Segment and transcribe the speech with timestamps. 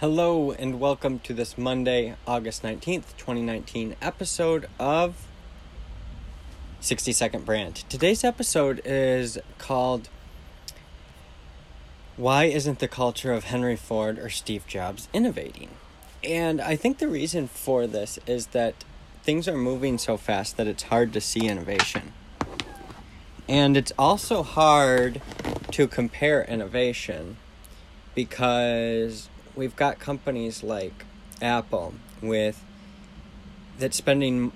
[0.00, 5.26] Hello, and welcome to this Monday, August 19th, 2019 episode of
[6.78, 7.82] 60 Second Brand.
[7.88, 10.08] Today's episode is called
[12.16, 15.70] Why Isn't the Culture of Henry Ford or Steve Jobs Innovating?
[16.22, 18.84] And I think the reason for this is that
[19.24, 22.12] things are moving so fast that it's hard to see innovation.
[23.48, 25.20] And it's also hard
[25.72, 27.38] to compare innovation
[28.14, 29.28] because
[29.58, 31.04] we've got companies like
[31.42, 32.64] Apple with
[33.76, 34.52] that's spending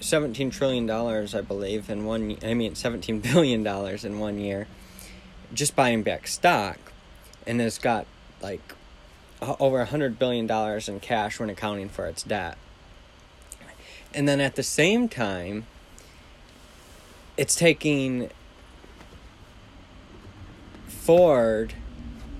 [0.00, 4.68] 17 trillion dollars I believe in one I mean 17 billion dollars in one year
[5.52, 6.78] just buying back stock
[7.44, 8.06] and has got
[8.40, 8.74] like
[9.42, 12.56] over 100 billion dollars in cash when accounting for its debt.
[14.14, 15.66] And then at the same time
[17.36, 18.30] it's taking
[20.86, 21.74] Ford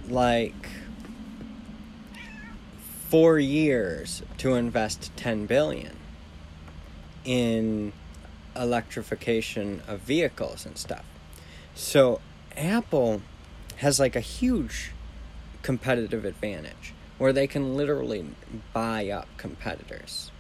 [0.09, 0.69] like
[3.14, 5.97] four years to invest 10 billion
[7.25, 7.92] in
[8.56, 11.05] electrification of vehicles and stuff.
[11.77, 12.20] So
[12.56, 13.22] Apple
[13.77, 14.91] has like a huge
[15.62, 18.27] competitive advantage where they can literally
[18.72, 20.33] buy up competitors.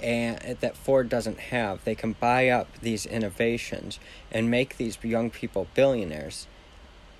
[0.00, 1.82] And uh, that Ford doesn't have.
[1.82, 3.98] They can buy up these innovations
[4.30, 6.46] and make these young people billionaires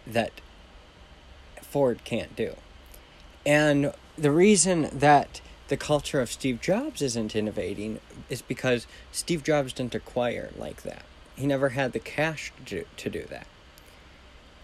[0.06, 0.33] that
[1.62, 2.56] Ford can't do.
[3.47, 9.72] And the reason that the culture of Steve Jobs isn't innovating is because Steve Jobs
[9.72, 11.05] didn't acquire like that.
[11.36, 13.47] He never had the cash to do, to do that.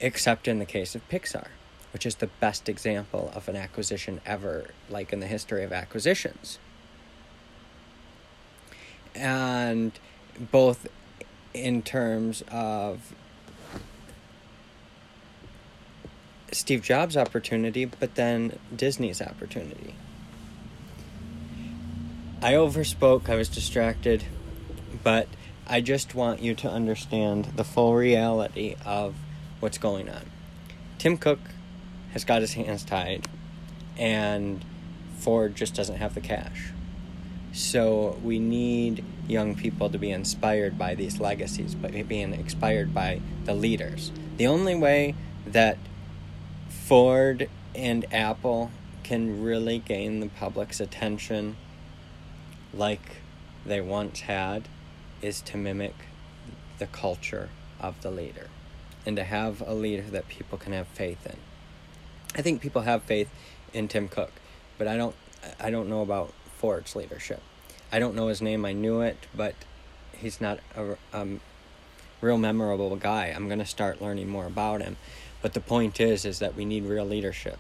[0.01, 1.49] Except in the case of Pixar,
[1.93, 6.59] which is the best example of an acquisition ever, like in the history of acquisitions.
[9.15, 9.93] And
[10.51, 10.89] both
[11.53, 13.15] in terms of
[16.65, 19.95] Steve Jobs' opportunity, but then Disney's opportunity.
[22.41, 24.25] I overspoke, I was distracted,
[25.03, 25.29] but
[25.67, 29.15] I just want you to understand the full reality of
[29.61, 30.23] what's going on.
[30.97, 31.39] Tim Cook
[32.15, 33.29] has got his hands tied,
[33.99, 34.65] and
[35.19, 36.73] Ford just doesn't have the cash.
[37.53, 43.21] So we need young people to be inspired by these legacies, but being inspired by
[43.45, 44.11] the leaders.
[44.39, 45.15] The only way
[45.45, 45.77] that
[46.95, 48.71] Ford and Apple
[49.03, 51.57] can really gain the public's attention
[52.73, 53.17] like
[53.67, 54.69] they once had
[55.21, 55.97] is to mimic
[56.79, 57.49] the culture
[57.81, 58.47] of the leader
[59.05, 61.37] and to have a leader that people can have faith in.
[62.37, 63.29] I think people have faith
[63.73, 64.31] in Tim Cook,
[64.79, 65.17] but I don't
[65.59, 67.43] I don't know about Ford's leadership.
[67.91, 68.65] I don't know his name.
[68.65, 69.57] I knew it, but
[70.17, 71.41] he's not a um,
[72.25, 73.27] real memorable guy.
[73.27, 74.97] I'm going to start learning more about him.
[75.43, 77.59] But the point is, is that we need real leadership.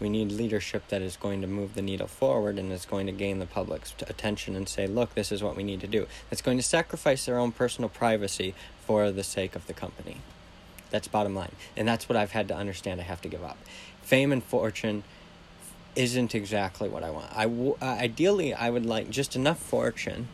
[0.00, 3.12] We need leadership that is going to move the needle forward and is going to
[3.12, 6.06] gain the public's attention and say, look, this is what we need to do.
[6.28, 8.54] That's going to sacrifice their own personal privacy
[8.86, 10.18] for the sake of the company.
[10.90, 11.52] That's bottom line.
[11.76, 13.58] And that's what I've had to understand I have to give up.
[14.02, 15.04] Fame and fortune
[15.94, 17.30] isn't exactly what I want.
[17.34, 20.28] I w- uh, ideally I would like just enough fortune,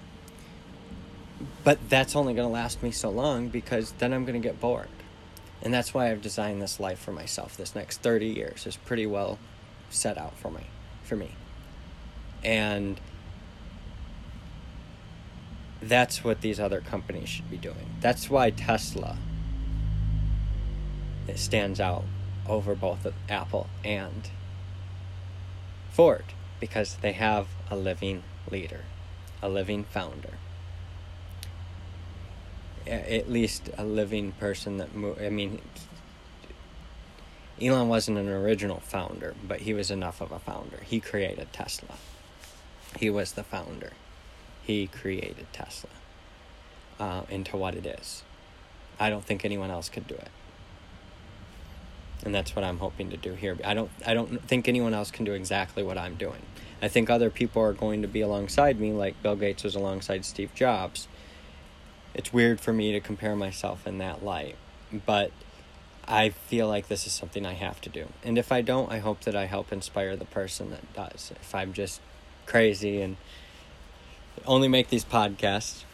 [1.65, 4.61] but that's only going to last me so long because then I'm going to get
[4.61, 4.89] bored.
[5.63, 7.57] And that's why I've designed this life for myself.
[7.57, 9.39] This next 30 years is pretty well
[9.91, 10.67] set out for me
[11.03, 11.33] for me.
[12.43, 13.01] And
[15.81, 17.91] that's what these other companies should be doing.
[18.01, 19.19] That's why Tesla
[21.29, 22.05] it stands out
[22.49, 24.31] over both Apple and
[25.93, 26.25] Ford
[26.59, 28.81] because they have a living leader,
[29.41, 30.35] a living founder
[32.87, 35.61] at least a living person that mo- I mean
[37.61, 40.79] Elon wasn't an original founder, but he was enough of a founder.
[40.85, 41.95] He created Tesla.
[42.99, 43.93] He was the founder.
[44.63, 45.91] He created Tesla
[46.99, 48.23] uh, into what it is.
[48.99, 50.31] I don't think anyone else could do it.
[52.25, 53.59] And that's what I'm hoping to do here.
[53.65, 56.43] I don't I don't think anyone else can do exactly what I'm doing.
[56.81, 60.25] I think other people are going to be alongside me like Bill Gates was alongside
[60.25, 61.09] Steve Jobs
[62.15, 64.57] it's weird for me to compare myself in that light,
[65.07, 65.31] but
[66.07, 68.09] I feel like this is something I have to do.
[68.25, 71.33] And if I don't, I hope that I help inspire the person that does.
[71.41, 72.01] If I'm just
[72.47, 73.17] crazy and
[74.47, 75.85] only make these podcasts,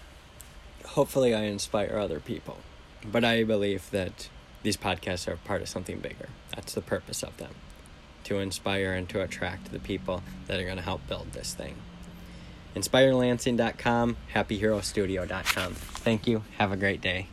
[0.84, 2.58] hopefully I inspire other people.
[3.04, 4.28] But I believe that
[4.62, 6.30] these podcasts are part of something bigger.
[6.54, 7.54] That's the purpose of them
[8.24, 11.76] to inspire and to attract the people that are going to help build this thing
[12.74, 15.74] inspirelansing.com, happyherostudio.com.
[15.74, 16.44] Thank you.
[16.58, 17.28] Have a great day.